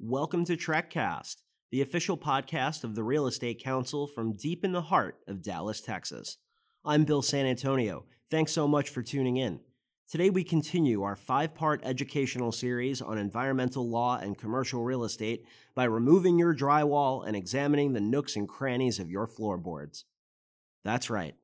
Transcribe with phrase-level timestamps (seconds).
[0.00, 1.38] Welcome to TrekCast,
[1.72, 5.80] the official podcast of the Real Estate Council from deep in the heart of Dallas,
[5.80, 6.36] Texas.
[6.84, 8.04] I'm Bill San Antonio.
[8.30, 9.58] Thanks so much for tuning in.
[10.08, 15.44] Today, we continue our five part educational series on environmental law and commercial real estate
[15.74, 20.04] by removing your drywall and examining the nooks and crannies of your floorboards.
[20.84, 21.34] That's right.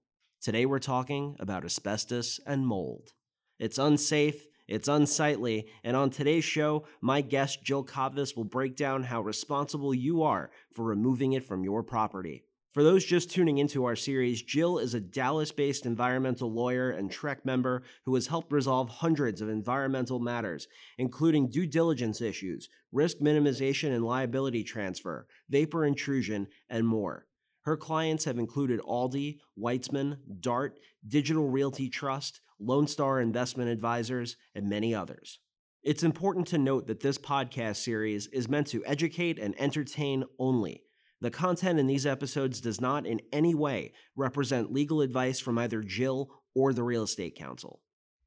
[0.40, 3.14] Today, we're talking about asbestos and mold.
[3.58, 9.04] It's unsafe, it's unsightly, and on today's show, my guest Jill Kotvis will break down
[9.04, 12.44] how responsible you are for removing it from your property.
[12.74, 17.08] For those just tuning into our series, Jill is a Dallas based environmental lawyer and
[17.08, 20.66] TREC member who has helped resolve hundreds of environmental matters,
[20.98, 27.26] including due diligence issues, risk minimization and liability transfer, vapor intrusion, and more.
[27.64, 34.68] Her clients have included Aldi, Weitzman, Dart, Digital Realty Trust, Lone Star Investment Advisors, and
[34.68, 35.38] many others.
[35.82, 40.82] It's important to note that this podcast series is meant to educate and entertain only.
[41.20, 45.82] The content in these episodes does not in any way represent legal advice from either
[45.82, 47.80] Jill or the Real Estate Council.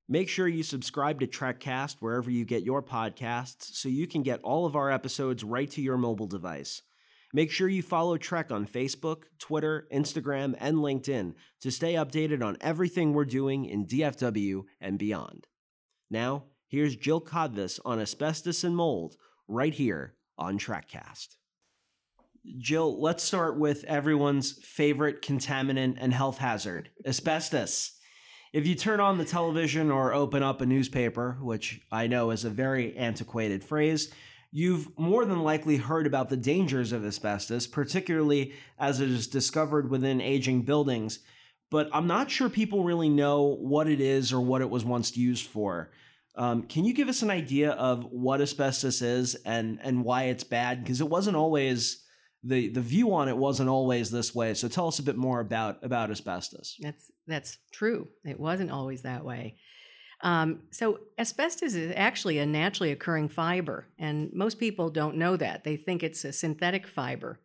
[0.09, 4.42] Make sure you subscribe to TrekCast wherever you get your podcasts so you can get
[4.42, 6.81] all of our episodes right to your mobile device.
[7.33, 12.58] Make sure you follow TREC on Facebook, Twitter, Instagram, and LinkedIn to stay updated on
[12.61, 15.48] everything we're doing in DFW and beyond.
[16.09, 19.17] Now, here's Jill Kotvis on asbestos and mold
[19.48, 21.36] right here on TrekCast.
[22.59, 27.92] Jill, let's start with everyone's favorite contaminant and health hazard asbestos.
[28.53, 32.45] If you turn on the television or open up a newspaper, which I know is
[32.45, 34.14] a very antiquated phrase,
[34.52, 39.89] you've more than likely heard about the dangers of asbestos, particularly as it is discovered
[39.89, 41.20] within aging buildings.
[41.70, 45.17] But I'm not sure people really know what it is or what it was once
[45.17, 45.92] used for.
[46.36, 50.44] Um, can you give us an idea of what asbestos is and and why it's
[50.44, 50.84] bad?
[50.84, 52.06] Because it wasn't always
[52.44, 54.54] the the view on it wasn't always this way.
[54.54, 56.78] So tell us a bit more about about asbestos.
[56.80, 58.10] That's that's true.
[58.23, 59.58] It wasn't always that way.
[60.22, 65.64] Um, so asbestos is actually a naturally occurring fiber, and most people don't know that.
[65.64, 67.39] They think it's a synthetic fiber,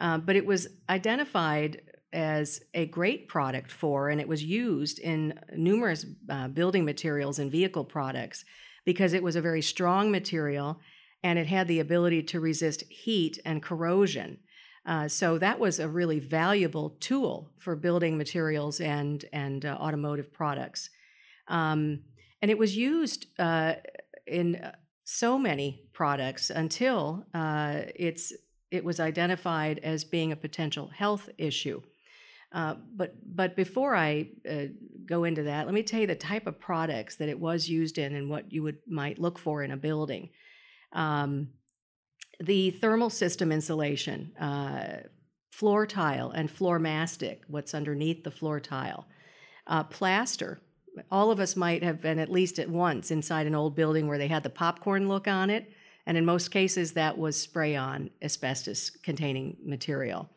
[0.00, 1.82] uh, but it was identified
[2.12, 7.52] as a great product for, and it was used in numerous uh, building materials and
[7.52, 8.44] vehicle products
[8.86, 10.80] because it was a very strong material
[11.22, 14.38] and it had the ability to resist heat and corrosion.
[14.86, 20.32] Uh, so that was a really valuable tool for building materials and and uh, automotive
[20.32, 20.88] products.
[21.48, 22.00] Um,
[22.40, 23.74] and it was used uh,
[24.26, 24.72] in uh,
[25.04, 28.32] so many products until uh, it's
[28.70, 31.80] it was identified as being a potential health issue.
[32.52, 34.66] Uh, but but before I uh,
[35.06, 37.98] go into that, let me tell you the type of products that it was used
[37.98, 40.30] in and what you would might look for in a building.
[40.92, 41.48] Um,
[42.40, 45.08] the thermal system insulation, uh,
[45.50, 49.06] floor tile and floor mastic, what's underneath the floor tile,
[49.90, 50.60] plaster,
[51.10, 54.18] all of us might have been at least at once inside an old building where
[54.18, 55.70] they had the popcorn look on it.
[56.06, 60.28] And in most cases, that was spray on asbestos containing material.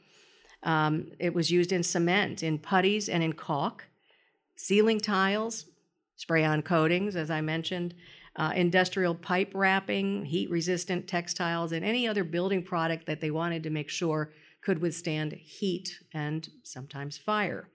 [0.63, 3.87] Um, it was used in cement, in putties, and in caulk,
[4.55, 5.65] ceiling tiles,
[6.17, 7.95] spray on coatings, as I mentioned,
[8.35, 13.63] uh, industrial pipe wrapping, heat resistant textiles, and any other building product that they wanted
[13.63, 14.31] to make sure
[14.61, 17.67] could withstand heat and sometimes fire.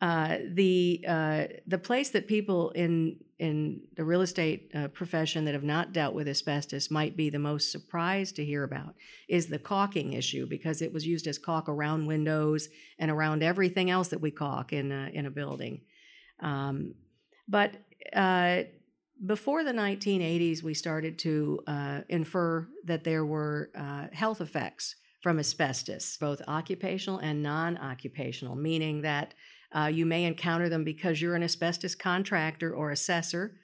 [0.00, 5.52] Uh, the uh, the place that people in in the real estate uh, profession that
[5.52, 8.94] have not dealt with asbestos might be the most surprised to hear about
[9.28, 12.68] is the caulking issue because it was used as caulk around windows
[12.98, 15.80] and around everything else that we caulk in a, in a building.
[16.40, 16.94] Um,
[17.48, 17.76] but
[18.14, 18.62] uh,
[19.24, 23.70] before the 1980s, we started to uh, infer that there were
[24.12, 29.34] health effects from asbestos, both occupational and non-occupational, meaning that
[29.76, 33.56] uh, you may encounter them because you're an asbestos contractor or assessor,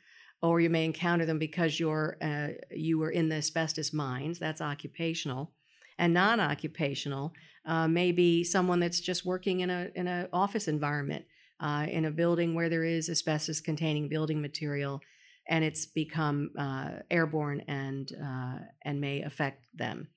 [0.42, 4.38] or you may encounter them because you're uh, you were in the asbestos mines.
[4.38, 5.52] That's occupational,
[5.98, 7.32] and non-occupational
[7.64, 11.24] uh, may be someone that's just working in a in an office environment,
[11.60, 15.00] uh, in a building where there is asbestos-containing building material,
[15.48, 20.08] and it's become uh, airborne and uh, and may affect them.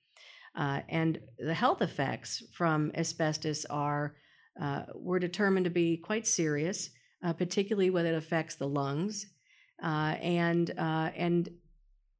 [0.54, 4.14] and the health effects from asbestos are
[4.60, 6.90] uh, were determined to be quite serious,
[7.24, 9.26] uh, particularly when it affects the lungs,
[9.82, 11.48] uh, and uh, and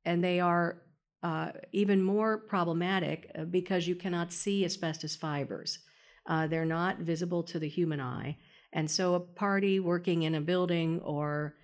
[0.05, 0.83] and they are
[1.23, 5.79] uh, even more problematic uh, because you cannot see asbestos fibers.
[6.49, 8.37] they're not visible to the human eye,
[8.73, 11.55] and so a party working in a building or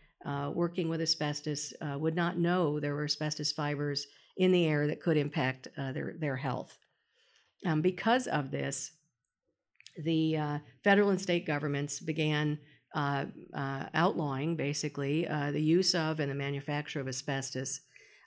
[0.55, 4.07] working with asbestos would not know there were asbestos fibers
[4.37, 6.77] in the air that could impact uh, their, their health.
[7.65, 8.93] Um, because of this,
[9.99, 12.59] the uh, federal and state governments began
[12.97, 17.81] uh, uh, outlawing basically uh, the use of and the manufacture of asbestos,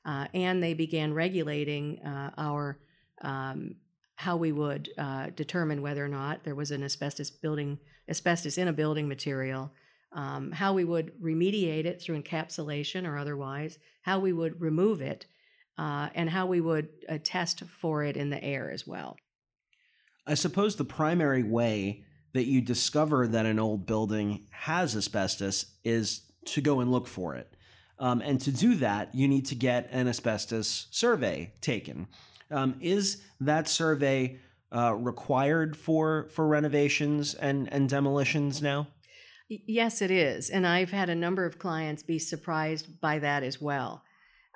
[0.06, 2.78] uh, and they began regulating uh, our
[3.22, 3.76] um,
[4.16, 4.90] how we would
[5.36, 7.80] determine whether or not there was an asbestos building
[8.10, 9.72] asbestos in a building material,
[10.12, 15.26] um, how we would remediate it through encapsulation or otherwise, how we would remove it,
[15.78, 16.90] and how we would
[17.24, 19.16] test for it in the air as well.
[20.28, 26.22] I suppose the primary way that you discover that an old building has asbestos is
[26.46, 27.56] to go and look for it.
[27.98, 32.08] Um, and to do that, you need to get an asbestos survey taken.
[32.52, 34.40] Um, is that survey
[34.72, 38.88] uh, required for for renovations and and demolitions now?
[39.50, 43.60] Yes, it is, and I've had a number of clients be surprised by that as
[43.60, 44.04] well.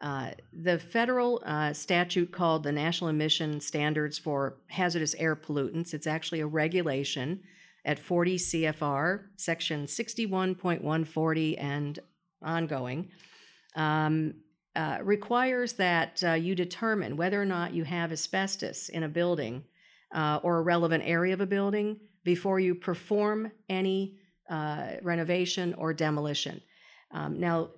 [0.04, 6.08] Uh, the federal uh, statute called the National Emission Standards for Hazardous Air Pollutants, it's
[6.08, 7.40] actually a regulation
[7.86, 12.00] at 40 CFR, section 61.140 and
[12.42, 13.08] ongoing,
[13.78, 14.34] um,
[14.76, 19.64] uh, requires that uh, you determine whether or not you have asbestos in a building
[20.14, 24.18] uh, or a relevant area of a building before you perform any
[25.02, 26.62] renovation or demolition.
[27.12, 27.70] Um, now,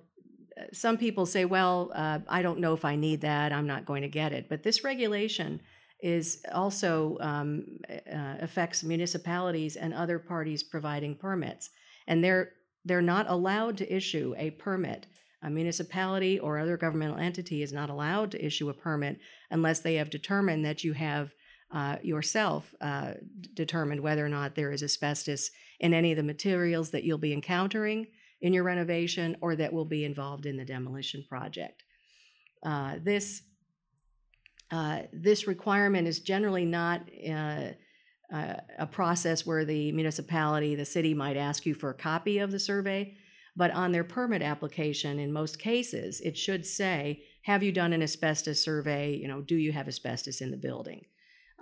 [0.72, 3.52] some people say, well, uh, I don't know if I need that.
[3.52, 4.48] I'm not going to get it.
[4.48, 5.60] But this regulation
[6.00, 11.70] is also um, uh, affects municipalities and other parties providing permits,
[12.06, 12.52] and they're
[12.84, 15.06] they're not allowed to issue a permit.
[15.42, 19.18] A municipality or other governmental entity is not allowed to issue a permit
[19.50, 21.34] unless they have determined that you have
[21.72, 23.12] uh, yourself uh,
[23.54, 25.50] determined whether or not there is asbestos
[25.80, 28.06] in any of the materials that you'll be encountering
[28.46, 31.82] in your renovation or that will be involved in the demolition project.
[32.64, 33.42] Uh, this
[34.70, 37.68] uh, this requirement is generally not uh,
[38.32, 42.52] uh, a process where the municipality, the city might ask you for a copy of
[42.52, 43.14] the survey,
[43.56, 48.02] but on their permit application, in most cases, it should say, "Have you done an
[48.02, 49.16] asbestos survey?
[49.16, 51.04] You know, do you have asbestos in the building?"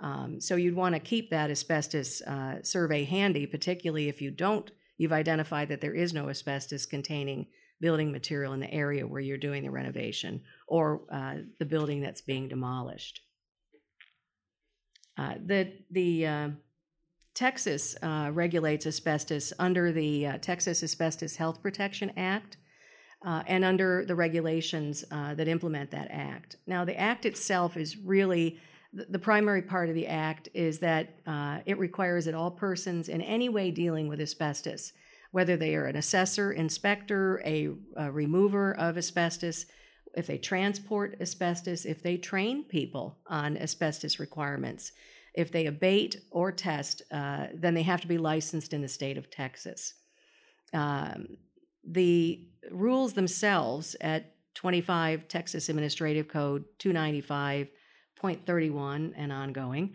[0.01, 4.69] Um, so you'd want to keep that asbestos uh, survey handy, particularly if you don't
[4.97, 7.47] you've identified that there is no asbestos containing
[7.81, 12.21] building material in the area where you're doing the renovation or uh, the building that's
[12.21, 13.21] being demolished.
[15.17, 16.49] Uh, the the uh,
[17.33, 22.57] Texas uh, regulates asbestos under the uh, Texas Asbestos Health Protection Act
[23.25, 26.57] uh, and under the regulations that implement that act.
[26.67, 28.59] Now, the act itself is really
[29.09, 33.21] the primary part of the act is that uh, it requires that all persons in
[33.21, 34.93] any way dealing with asbestos,
[35.31, 39.65] whether they are an assessor, inspector, a, a remover of asbestos,
[40.15, 44.93] if they transport asbestos, if they train people on asbestos requirements,
[45.33, 49.17] if they abate or test, uh, then they have to be licensed in the state
[49.17, 49.95] of Texas.
[50.73, 51.37] Um,
[51.85, 57.67] the rules themselves at 25 Texas Administrative Code 295
[58.21, 59.93] 0.31 and ongoing,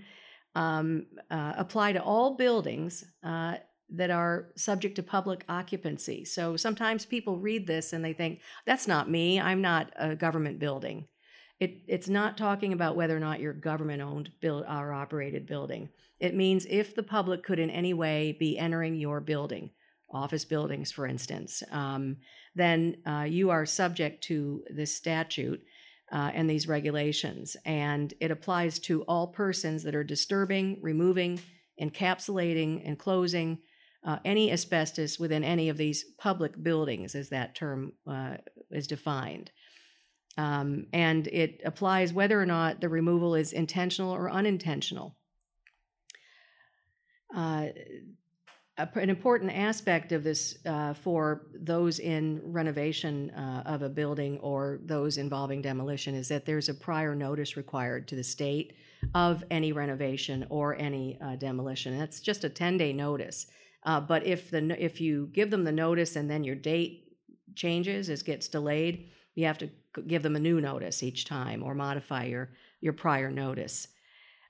[0.55, 3.57] um, uh, apply to all buildings uh,
[3.91, 6.25] that are subject to public occupancy.
[6.25, 10.59] So sometimes people read this and they think, that's not me, I'm not a government
[10.59, 11.07] building.
[11.59, 15.91] It, it's not talking about whether or not you're government owned build or operated building.
[16.19, 19.71] It means if the public could in any way be entering your building,
[20.11, 22.17] office buildings, for instance, um,
[22.55, 25.63] then uh, you are subject to this statute
[26.13, 27.57] uh, and these regulations.
[27.65, 31.41] And it applies to all persons that are disturbing, removing,
[31.81, 33.59] encapsulating, enclosing
[34.05, 38.37] uh, any asbestos within any of these public buildings, as that term uh,
[38.71, 39.51] is defined.
[40.39, 45.17] Um, and it applies whether or not the removal is intentional or unintentional.
[47.35, 47.67] Uh,
[48.95, 54.81] an important aspect of this uh, for those in renovation uh, of a building or
[54.85, 58.75] those involving demolition is that there's a prior notice required to the state
[59.15, 61.99] of any renovation or any uh, demolition.
[61.99, 63.47] That's just a 10 day notice.
[63.85, 67.17] Uh, but if the if you give them the notice and then your date
[67.55, 69.71] changes, it gets delayed, you have to
[70.07, 73.89] give them a new notice each time or modify your your prior notice.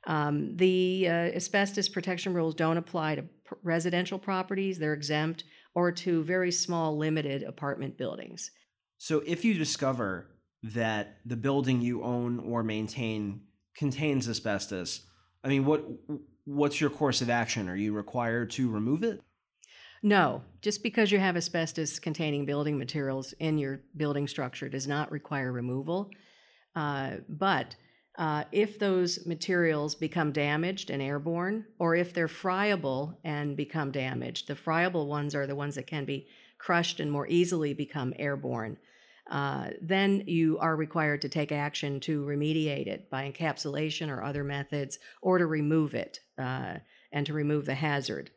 [0.06, 3.24] Um, the uh, asbestos protection rules don't apply to
[3.62, 8.50] residential properties, they're exempt, or to very small, limited apartment buildings.
[8.98, 10.26] So, if you discover
[10.62, 13.42] that the building you own or maintain
[13.76, 15.02] contains asbestos,
[15.42, 15.84] I mean, what
[16.44, 17.68] what's your course of action?
[17.68, 19.20] Are you required to remove it?
[20.02, 25.12] No, just because you have asbestos containing building materials in your building structure does not
[25.12, 26.10] require removal.
[26.74, 27.76] Uh, but
[28.18, 34.46] uh, if those materials become damaged and airborne, or if they're friable and become damaged,
[34.46, 36.26] the friable ones are the ones that can be
[36.58, 38.76] crushed and more easily become airborne.
[39.30, 44.42] Uh, then you are required to take action to remediate it by encapsulation or other
[44.42, 46.74] methods, or to remove it uh,
[47.12, 48.30] and to remove the hazard.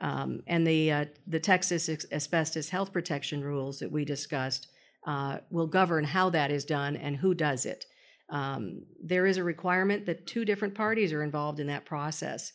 [0.00, 4.66] Um, and the uh, the Texas asbestos health protection rules that we discussed
[5.06, 7.84] uh, will govern how that is done and who does it.
[8.32, 12.52] Um, there is a requirement that two different parties are involved in that process.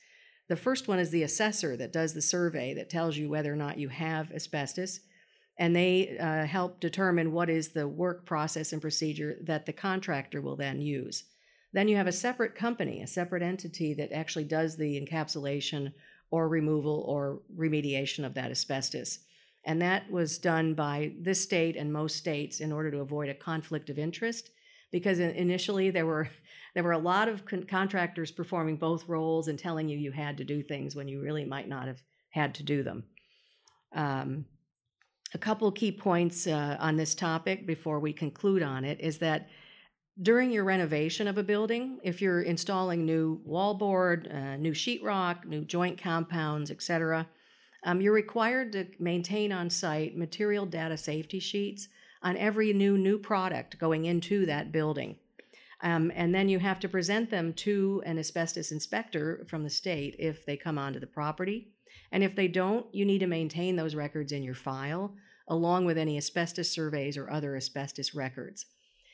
[0.50, 3.58] The first one is the assessor that does the survey that tells you whether or
[3.58, 5.02] not you have asbestos
[5.60, 10.42] and they uh, help determine what is the work process and procedure that the contractor
[10.42, 11.24] will then use.
[11.74, 15.94] Then you have a separate company, a separate entity that actually does the encapsulation
[16.32, 19.20] or removal or remediation of that asbestos.
[19.66, 23.34] And that was done by this state and most states in order to avoid a
[23.34, 24.52] conflict of interest
[24.92, 26.30] because initially there were
[26.74, 30.38] there were a lot of con- contractors performing both roles and telling you you had
[30.38, 33.04] to do things when you really might not have had to do them.
[33.96, 34.46] Um,
[35.34, 39.50] a couple key points uh, on this topic before we conclude on it is that
[40.22, 45.64] during your renovation of a building, if you're installing new wallboard, uh, new sheetrock, new
[45.64, 47.28] joint compounds, etc.,
[47.84, 51.88] um, you're required to maintain on site material data safety sheets
[52.28, 55.16] on every new new product going into that building.
[55.82, 60.14] Um, and then you have to present them to an asbestos inspector from the state
[60.20, 61.70] if they come onto the property.
[62.12, 65.16] And if they don't, you need to maintain those records in your file,
[65.48, 68.66] along with any asbestos surveys or other asbestos records.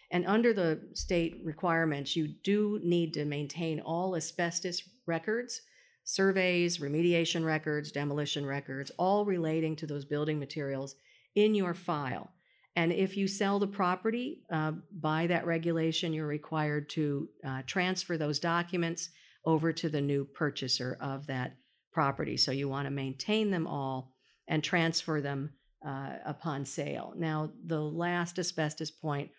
[0.09, 5.61] And under the state requirements, you do need to maintain all asbestos records,
[6.03, 10.95] surveys, remediation records, demolition records, all relating to those building materials
[11.35, 12.31] in your file.
[12.75, 18.17] And if you sell the property uh, by that regulation, you're required to uh, transfer
[18.17, 19.09] those documents
[19.45, 21.55] over to the new purchaser of that
[21.91, 22.37] property.
[22.37, 24.11] So you want to maintain them all
[24.47, 25.51] and transfer them
[25.85, 27.13] uh, upon sale.
[27.15, 29.29] Now, the last asbestos point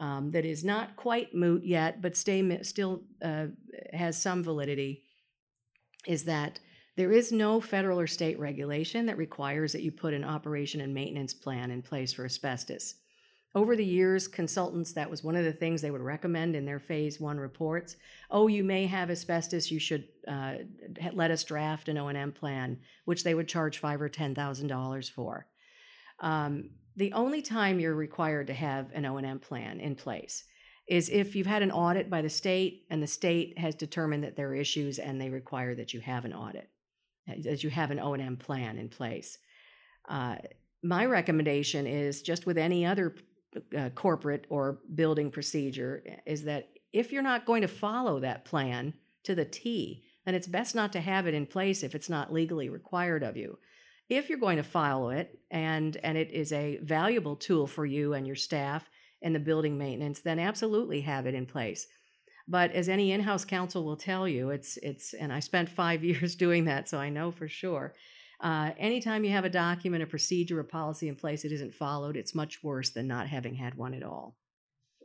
[0.00, 3.46] um, that is not quite moot yet, but stay, still uh,
[3.92, 5.04] has some validity,
[6.06, 6.58] is that
[6.96, 10.94] there is no federal or state regulation that requires that you put an operation and
[10.94, 12.94] maintenance plan in place for asbestos.
[13.56, 16.80] Over the years, consultants, that was one of the things they would recommend in their
[16.80, 17.96] phase one reports.
[18.30, 20.54] Oh, you may have asbestos, you should uh,
[21.12, 25.46] let us draft an O&M plan, which they would charge five or $10,000 for.
[26.18, 30.44] Um, the only time you're required to have an O&M plan in place
[30.88, 34.36] is if you've had an audit by the state and the state has determined that
[34.36, 36.68] there are issues and they require that you have an audit,
[37.26, 39.38] that you have an O&M plan in place.
[40.08, 40.36] Uh,
[40.82, 43.16] my recommendation is just with any other
[43.76, 48.94] uh, corporate or building procedure is that if you're not going to follow that plan
[49.24, 52.32] to the T, then it's best not to have it in place if it's not
[52.32, 53.58] legally required of you.
[54.08, 58.12] If you're going to follow it and and it is a valuable tool for you
[58.12, 58.88] and your staff
[59.22, 61.86] and the building maintenance, then absolutely have it in place.
[62.46, 66.34] But as any in-house counsel will tell you, it's it's and I spent five years
[66.34, 67.94] doing that, so I know for sure
[68.44, 72.16] uh, anytime you have a document, a procedure, a policy in place that isn't followed,
[72.16, 74.36] it's much worse than not having had one at all.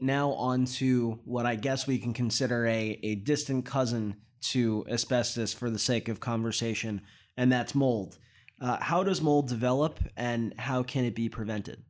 [0.01, 5.53] Now, on to what I guess we can consider a, a distant cousin to asbestos
[5.53, 7.01] for the sake of conversation,
[7.37, 8.17] and that's mold.
[8.61, 11.83] Uh, how does mold develop and how can it be prevented?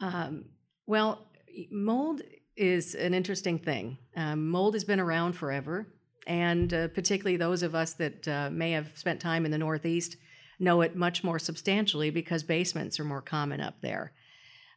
[0.00, 0.46] Um,
[0.86, 1.26] well,
[1.70, 2.20] mold
[2.56, 3.98] is an interesting thing.
[4.16, 5.86] Um, mold has been around forever,
[6.26, 10.16] and uh, particularly those of us that uh, may have spent time in the Northeast
[10.58, 14.12] know it much more substantially because basements are more common up there.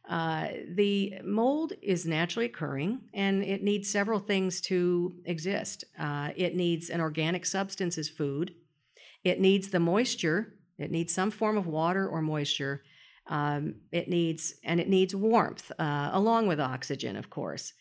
[0.08, 5.84] Uh, the mold is naturally occurring and it needs several things to exist.
[5.98, 8.54] Uh, it needs an organic substance as food,
[9.24, 12.82] it needs the moisture, it needs some form of water or moisture.
[13.28, 17.72] Um, it needs and it needs warmth uh, along with oxygen, of course.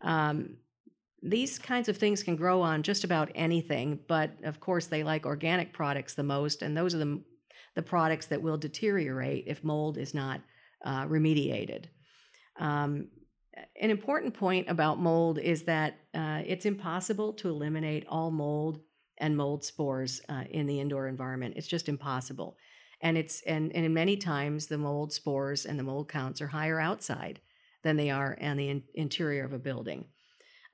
[0.00, 0.56] Um,
[1.22, 5.24] these kinds of things can grow on just about anything, but of course they like
[5.26, 7.22] organic products the most, and those are the
[7.74, 10.40] the products that will deteriorate if mold is not
[10.84, 11.86] uh, remediated.
[12.58, 13.08] Um,
[13.80, 18.80] an important point about mold is that uh, it's impossible to eliminate all mold
[19.18, 21.54] and mold spores uh, in the indoor environment.
[21.56, 22.56] It's just impossible.
[23.04, 26.80] And it's and, and many times the mold spores and the mold counts are higher
[26.80, 27.38] outside
[27.82, 30.06] than they are in the in- interior of a building.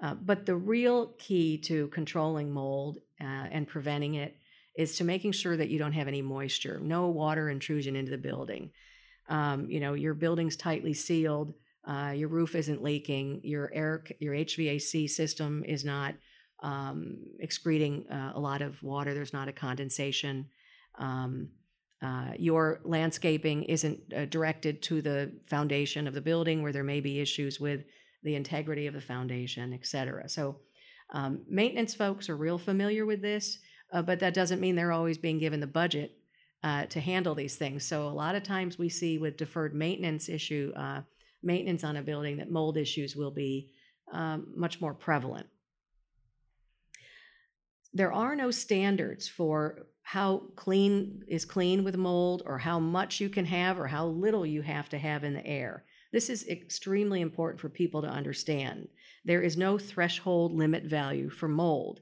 [0.03, 4.37] Uh, but the real key to controlling mold uh, and preventing it
[4.77, 8.17] is to making sure that you don't have any moisture, no water intrusion into the
[8.31, 8.71] building.
[9.29, 11.53] Um, you know, your building's tightly sealed.
[11.85, 16.15] uh, your roof isn't leaking, your air, your HVAC system is not
[16.63, 19.15] um, excreting uh, a lot of water.
[19.15, 20.47] There's not a condensation.
[20.99, 21.49] Um,
[22.03, 27.01] uh, your landscaping isn't uh, directed to the foundation of the building where there may
[27.01, 27.83] be issues with
[28.23, 30.29] the integrity of the foundation, et cetera.
[30.29, 30.57] So,
[31.13, 33.59] um, maintenance folks are real familiar with this,
[33.93, 36.13] uh, but that doesn't mean they're always being given the budget
[36.63, 37.85] uh, to handle these things.
[37.85, 41.01] So, a lot of times we see with deferred maintenance issue, uh,
[41.43, 43.73] maintenance on a building, that mold issues will be
[44.13, 45.47] um, much more prevalent.
[47.93, 53.29] There are no standards for how clean is clean with mold or how much you
[53.29, 55.85] can have or how little you have to have in the air.
[56.13, 58.89] This is extremely important for people to understand.
[59.25, 62.01] There is no threshold limit value for mold,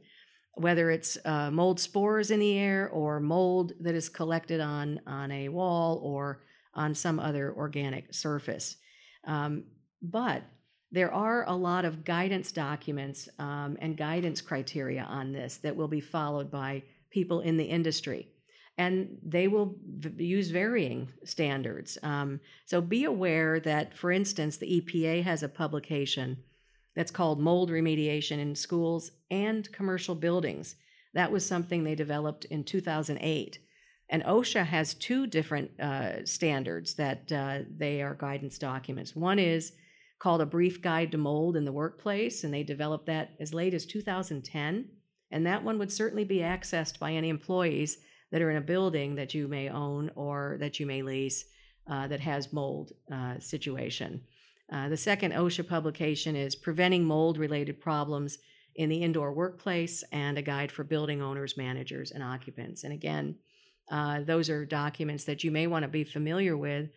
[0.54, 5.30] whether it's uh, mold spores in the air or mold that is collected on, on
[5.30, 6.42] a wall or
[6.74, 8.76] on some other organic surface.
[9.24, 9.64] Um,
[10.00, 10.44] but
[10.90, 15.88] there are a lot of guidance documents um, and guidance criteria on this that will
[15.88, 18.28] be followed by people in the industry.
[18.78, 21.98] And they will v- use varying standards.
[22.02, 26.38] Um, so be aware that, for instance, the EPA has a publication
[26.94, 30.76] that's called Mold Remediation in Schools and Commercial Buildings.
[31.14, 33.58] That was something they developed in 2008.
[34.10, 39.14] And OSHA has two different uh, standards that uh, they are guidance documents.
[39.14, 39.72] One is
[40.18, 43.74] called A Brief Guide to Mold in the Workplace, and they developed that as late
[43.74, 44.88] as 2010.
[45.30, 47.98] And that one would certainly be accessed by any employees
[48.30, 51.44] that are in a building that you may own or that you may lease
[51.88, 54.22] uh, that has mold uh, situation.
[54.70, 58.38] Uh, the second OSHA publication is Preventing Mold Related Problems
[58.76, 62.84] in the Indoor Workplace and a guide for building owners, managers, and occupants.
[62.84, 63.36] And again,
[63.90, 66.90] uh, those are documents that you may want to be familiar with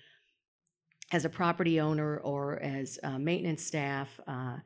[1.11, 4.57] as a property owner or as maintenance staff uh,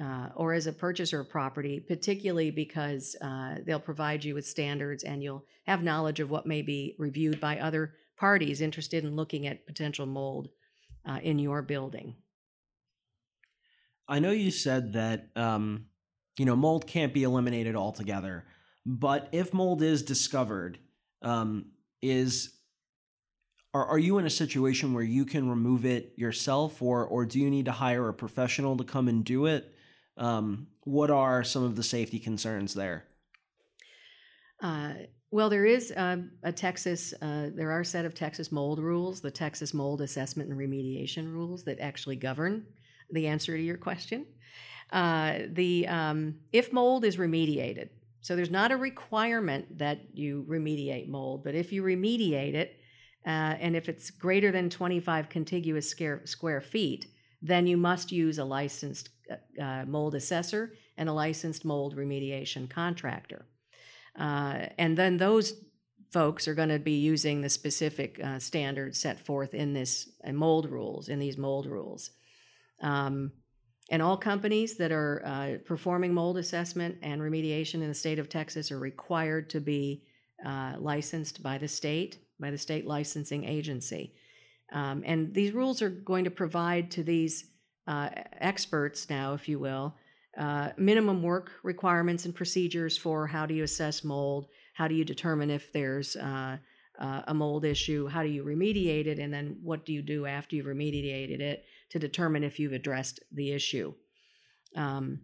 [0.00, 5.04] uh, or as a purchaser of property, particularly because uh, they'll provide you with standards
[5.04, 9.46] and you'll have knowledge of what may be reviewed by other parties interested in looking
[9.46, 10.48] at potential mold
[11.08, 12.14] uh, in your building.
[14.08, 15.86] I know you said that um,
[16.38, 18.44] you know mold can't be eliminated altogether,
[18.84, 20.78] but if mold is discovered,
[21.22, 21.66] um,
[22.02, 22.53] is
[23.74, 27.40] are, are you in a situation where you can remove it yourself, or or do
[27.40, 29.74] you need to hire a professional to come and do it?
[30.16, 33.04] Um, what are some of the safety concerns there?
[34.62, 34.92] Uh,
[35.32, 39.20] well, there is uh, a Texas, uh, there are a set of Texas mold rules,
[39.20, 42.64] the Texas Mold Assessment and Remediation Rules that actually govern
[43.10, 44.26] the answer to your question.
[44.92, 47.88] Uh, the um, if mold is remediated,
[48.20, 52.76] so there's not a requirement that you remediate mold, but if you remediate it,
[53.26, 55.90] uh, and if it's greater than 25 contiguous
[56.24, 57.06] square, feet,
[57.40, 62.68] then you must use a licensed uh, uh, mold assessor and a licensed mold remediation
[62.68, 63.46] contractor.
[64.18, 65.54] Uh, and then those
[66.12, 70.32] folks are going to be using the specific uh, standards set forth in this uh,
[70.32, 72.10] mold rules, in these mold rules.
[72.82, 73.32] Um,
[73.90, 78.28] and all companies that are uh, performing mold assessment and remediation in the state of
[78.28, 80.02] Texas are required to be
[80.78, 84.14] licensed by the state, by the state licensing agency.
[84.72, 87.44] Um, and these rules are going to provide to these
[87.86, 88.08] uh,
[88.40, 89.94] experts now, if you will,
[90.38, 95.04] uh, minimum work requirements and procedures for how do you assess mold, how do you
[95.04, 96.56] determine if there's uh,
[96.98, 100.26] uh, a mold issue, how do you remediate it, and then what do you do
[100.26, 103.94] after you've remediated it to determine if you've addressed the issue.
[104.76, 105.20] Um,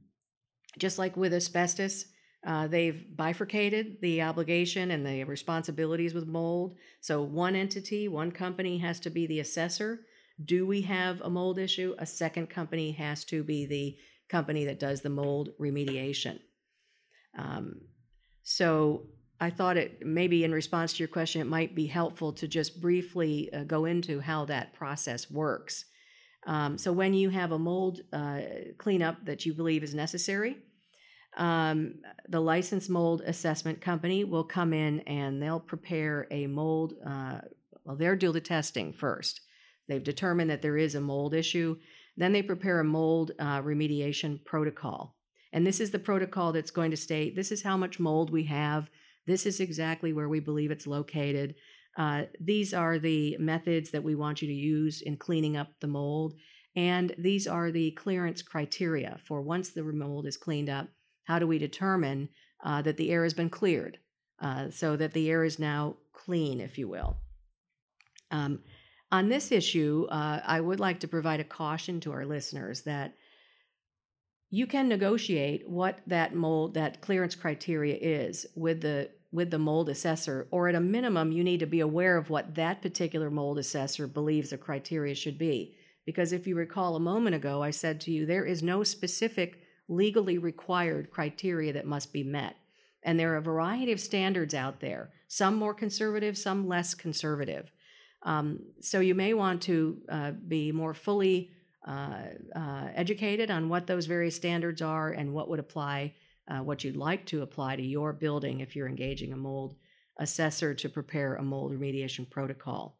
[0.78, 2.04] just like with asbestos,
[2.46, 6.76] uh, they've bifurcated the obligation and the responsibilities with mold.
[7.00, 10.00] So, one entity, one company has to be the assessor
[10.44, 11.94] do we have a mold issue?
[11.98, 13.96] A second company has to be the
[14.28, 16.38] company that does the mold remediation.
[17.38, 17.80] Um,
[18.42, 19.06] so
[19.40, 22.80] I thought it maybe in response to your question, it might be helpful to just
[22.80, 25.84] briefly uh, go into how that process works.
[26.46, 28.40] Um, so when you have a mold uh,
[28.78, 30.56] cleanup that you believe is necessary,
[31.36, 31.94] um,
[32.28, 36.94] the licensed mold assessment company will come in and they'll prepare a mold.
[37.06, 37.40] Uh,
[37.84, 39.40] well, they'll do the testing first.
[39.88, 41.76] They've determined that there is a mold issue.
[42.16, 45.16] Then they prepare a mold uh, remediation protocol.
[45.52, 48.44] And this is the protocol that's going to state this is how much mold we
[48.44, 48.88] have.
[49.26, 51.54] This is exactly where we believe it's located.
[51.96, 55.88] Uh, these are the methods that we want you to use in cleaning up the
[55.88, 56.34] mold.
[56.76, 60.88] And these are the clearance criteria for once the mold is cleaned up,
[61.30, 62.28] how do we determine
[62.66, 63.94] uh, that the air has been cleared
[64.46, 67.12] uh, so that the air is now clean, if you will.
[68.30, 68.52] Um,
[69.12, 73.14] On this issue, uh, I would like to provide a caution to our listeners that
[74.50, 79.88] you can negotiate what that mold, that clearance criteria is with the with the mold
[79.88, 83.58] assessor, or at a minimum, you need to be aware of what that particular mold
[83.58, 85.76] assessor believes the criteria should be.
[86.04, 89.50] Because if you recall a moment ago, I said to you, there is no specific
[89.90, 92.56] legally required criteria that must be met.
[93.02, 97.70] And there are a variety of standards out there, some more conservative, some less conservative.
[98.22, 101.50] Um, so you may want to uh, be more fully
[101.86, 102.24] uh,
[102.54, 106.14] uh, educated on what those various standards are and what would apply,
[106.48, 109.74] uh, what you'd like to apply to your building if you're engaging a mold
[110.18, 112.98] assessor to prepare a mold remediation protocol.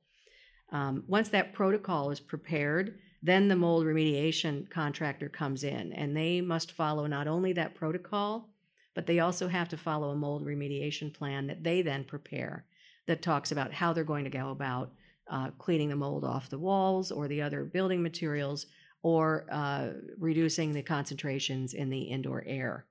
[0.72, 6.40] Um, once that protocol is prepared, then the mold remediation contractor comes in and they
[6.40, 8.48] must follow not only that protocol,
[8.94, 12.64] but they also have to follow a mold remediation plan that they then prepare
[13.06, 14.92] that talks about how they're going to go about
[15.30, 18.66] uh, cleaning the mold off the walls or the other building materials
[19.02, 22.87] or uh, reducing the concentrations in the indoor air.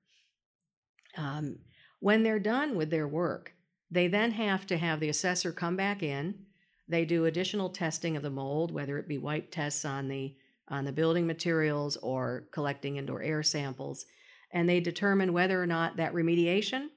[1.17, 1.57] Um,
[1.99, 3.53] when they're done with their work,
[3.91, 6.45] they then have to have the assessor come back in.
[6.89, 10.35] They do additional testing of the mold, whether it be wipe tests on the
[10.67, 14.05] on the building materials or collecting indoor air samples,
[14.53, 16.87] and they determine whether or not that remediation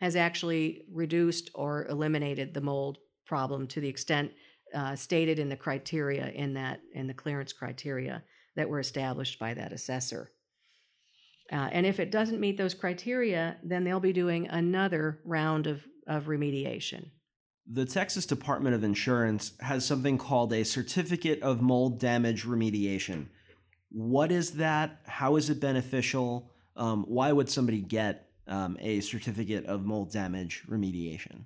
[0.00, 4.32] has actually reduced or eliminated the mold problem to the extent
[4.74, 8.22] uh, stated in the criteria in that in the clearance criteria
[8.56, 10.32] that were established by that assessor.
[11.52, 15.84] Uh, and if it doesn't meet those criteria, then they'll be doing another round of,
[16.06, 17.10] of remediation.
[17.72, 23.26] The Texas Department of Insurance has something called a Certificate of Mold Damage Remediation.
[23.92, 25.02] What is that?
[25.06, 26.50] How is it beneficial?
[26.76, 31.44] Um, why would somebody get um, a certificate of mold damage remediation?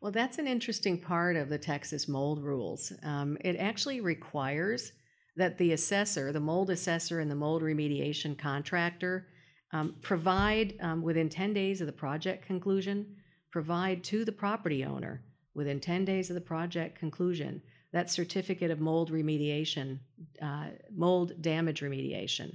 [0.00, 2.92] Well, that's an interesting part of the Texas mold rules.
[3.02, 4.92] Um, it actually requires
[5.34, 9.26] that the assessor, the mold assessor, and the mold remediation contractor
[9.72, 13.16] um, provide um, within 10 days of the project conclusion,
[13.50, 15.24] provide to the property owner
[15.56, 19.98] within 10 days of the project conclusion that certificate of mold remediation,
[20.42, 22.52] uh, mold damage remediation.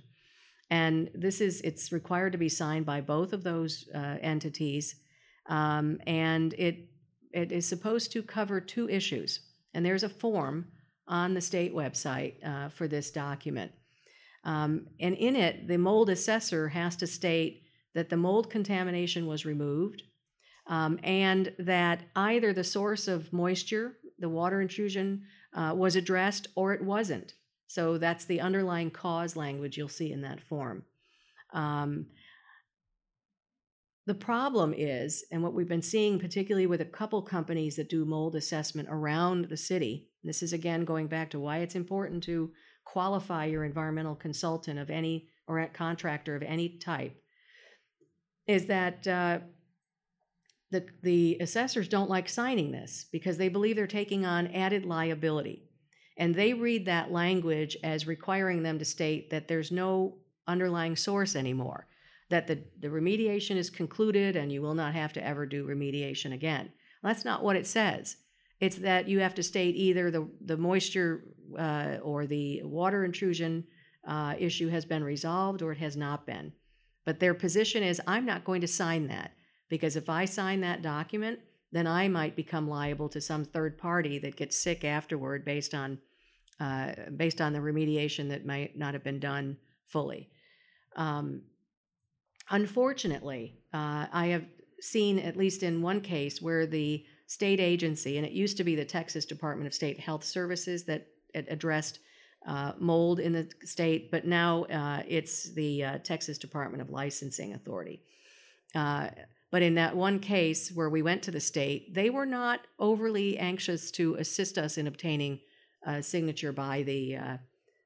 [0.69, 4.95] And this is, it's required to be signed by both of those uh, entities.
[5.47, 6.87] Um, and it
[7.33, 9.39] it is supposed to cover two issues,
[9.73, 10.67] and there's a form
[11.07, 13.71] on the state website uh, for this document.
[14.43, 19.45] Um, and in it, the mold assessor has to state that the mold contamination was
[19.45, 20.03] removed
[20.71, 25.21] um, and that either the source of moisture, the water intrusion,
[25.53, 27.33] uh, was addressed or it wasn't.
[27.67, 30.83] So that's the underlying cause language you'll see in that form.
[31.53, 32.07] Um,
[34.07, 38.05] the problem is, and what we've been seeing, particularly with a couple companies that do
[38.05, 42.49] mold assessment around the city, this is again going back to why it's important to
[42.85, 47.15] qualify your environmental consultant of any or contractor of any type,
[48.47, 49.39] is that uh,
[50.71, 55.63] the, the assessors don't like signing this because they believe they're taking on added liability.
[56.17, 61.35] And they read that language as requiring them to state that there's no underlying source
[61.35, 61.87] anymore
[62.29, 66.33] that the, the remediation is concluded and you will not have to ever do remediation
[66.33, 66.71] again.
[67.03, 68.15] That's not what it says.
[68.59, 71.25] It's that you have to state either the, the moisture
[71.57, 73.65] uh, or the water intrusion
[74.07, 76.53] uh, issue has been resolved or it has not been.
[77.05, 79.31] But their position is I'm not going to sign that
[79.71, 81.39] because if I sign that document,
[81.71, 85.97] then I might become liable to some third party that gets sick afterward based on
[86.59, 89.57] uh, based on the remediation that might not have been done
[89.87, 90.29] fully.
[90.95, 91.41] Um,
[92.51, 94.45] Unfortunately, uh, I have
[94.81, 98.75] seen, at least in one case, where the state agency, and it used to be
[98.75, 101.99] the Texas Department of State Health Services that addressed
[102.45, 107.53] uh, mold in the state, but now uh, it's the uh, Texas Department of Licensing
[107.53, 108.01] Authority.
[109.51, 113.37] But in that one case where we went to the state, they were not overly
[113.37, 115.41] anxious to assist us in obtaining
[115.85, 117.37] a signature by the uh,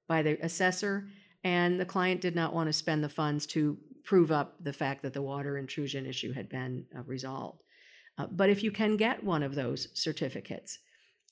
[0.08, 1.08] by the assessor,
[1.44, 5.02] and the client did not want to spend the funds to prove up the fact
[5.02, 7.64] that the water intrusion issue had been uh, resolved.
[8.20, 10.78] Uh, but if you can get one of those certificates,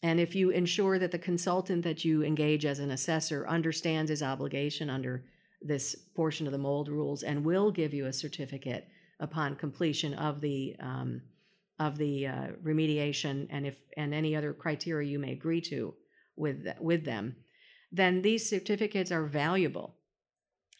[0.02, 4.24] and if you ensure that the consultant that you engage as an assessor understands his
[4.24, 5.24] obligation under
[5.62, 8.88] this portion of the mold rules and will give you a certificate
[9.20, 11.22] upon completion of the um,
[11.80, 15.94] of the uh, remediation and if and any other criteria you may agree to
[16.36, 17.36] with with them,
[17.92, 19.96] then these certificates are valuable,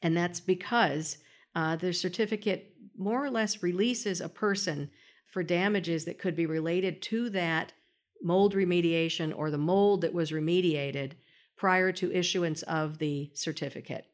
[0.02, 1.18] and that's because
[1.56, 4.90] uh, the certificate more or less releases a person
[5.28, 7.74] for damages that could be related to that
[8.22, 11.14] mold remediation or the mold that was remediated
[11.58, 14.06] prior to issuance of the certificate.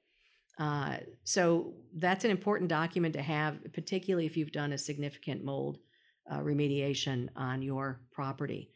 [0.59, 5.79] Uh, so that's an important document to have, particularly if you've done a significant mold
[6.29, 8.69] uh, remediation on your property.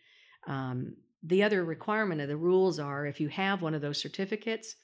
[0.48, 4.76] Um, the other requirement of the rules are if you have one of those certificates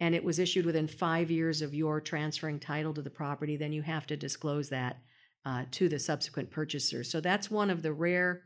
[0.00, 3.72] and it was issued within five years of your transferring title to the property, then
[3.72, 4.98] you have to disclose that
[5.44, 7.04] uh, to the subsequent purchaser.
[7.04, 8.42] So that's one of the rare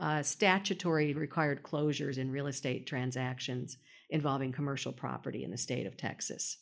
[0.00, 3.76] uh, statutory required closures in real estate transactions
[4.10, 6.58] involving commercial property in the state of Texas.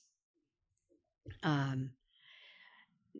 [1.42, 1.90] Um,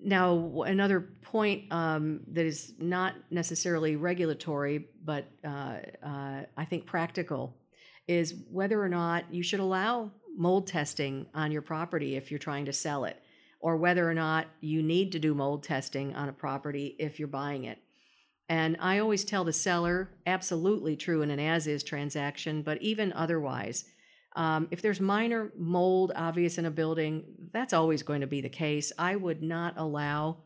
[0.02, 7.56] now, another point um, that is not necessarily regulatory, but uh, uh, I think practical,
[8.06, 12.66] is whether or not you should allow mold testing on your property if you're trying
[12.66, 13.20] to sell it,
[13.60, 17.28] or whether or not you need to do mold testing on a property if you're
[17.28, 17.78] buying it.
[18.48, 23.12] And I always tell the seller, absolutely true in an as is transaction, but even
[23.12, 23.86] otherwise,
[24.37, 28.49] um, if there's minor mold obvious in a building, that's always going to be the
[28.51, 28.92] case.
[28.99, 30.37] I would not allow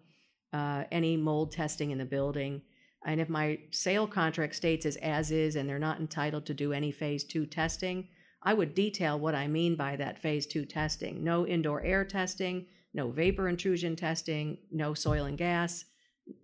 [0.53, 2.63] uh, any mold testing in the building.
[3.05, 6.73] And if my sale contract states as as is and they're not entitled to do
[6.73, 8.09] any phase two testing,
[8.43, 11.25] I would detail what I mean by that phase two testing.
[11.25, 15.85] No indoor air testing, no vapor intrusion testing, no soil and gas,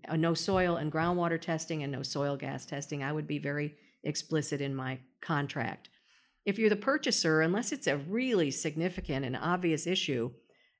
[0.09, 3.03] uh, no soil and groundwater testing, and no soil gas testing.
[3.03, 5.91] I would be very explicit in my contract.
[6.47, 10.31] If you're the purchaser, unless it's a really significant and obvious issue,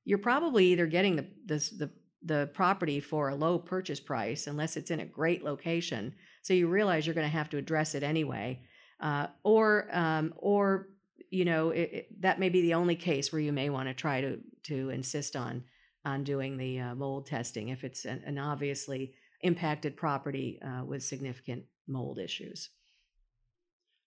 [0.05, 1.91] you're probably either getting the, the, the,
[2.23, 6.15] the property for a low purchase price, unless it's in a great location.
[6.43, 8.61] So you realize you're going to have to address it anyway.
[9.01, 10.89] Uh, or, um, or
[11.31, 13.95] you know, it, it, that may be the only case where you may want to
[13.95, 15.65] try to to insist on
[16.05, 21.03] on doing the uh, mold testing if it's an, an obviously impacted property uh, with
[21.03, 22.71] significant mold issues.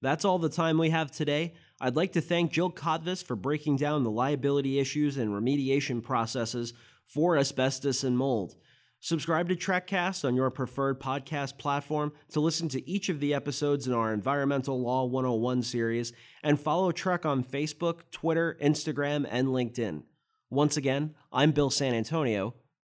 [0.01, 1.53] That's all the time we have today.
[1.81, 6.73] I'd like to thank Jill Kotvis for breaking down the liability issues and remediation processes
[7.05, 8.55] for asbestos and mold.
[9.01, 13.87] Subscribe to TrekCast on your preferred podcast platform to listen to each of the episodes
[13.87, 16.11] in our Environmental Law 101 series,
[16.43, 20.03] and follow TREC on Facebook, Twitter, Instagram, and LinkedIn.
[20.49, 22.55] Once again, I'm Bill San Antonio.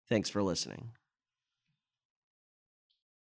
[0.08, 0.90] Thanks for listening.